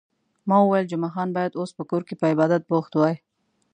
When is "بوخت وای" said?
2.69-3.15